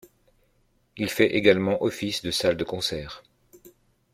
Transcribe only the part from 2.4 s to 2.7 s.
de